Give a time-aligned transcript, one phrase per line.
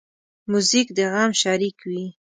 [0.51, 2.05] موزیک د غم شریک وي.